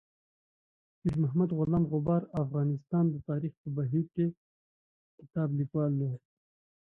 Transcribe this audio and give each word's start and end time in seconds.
میر 1.03 1.15
محمد 1.23 1.49
غلام 1.59 1.83
غبار 1.91 2.21
افغانستان 2.43 3.05
د 3.09 3.15
تاریخ 3.29 3.53
په 3.61 3.67
بهیر 3.75 4.05
کې 4.15 4.25
کتاب 5.19 5.49
لیکوال 5.59 5.91
دی. 5.99 6.11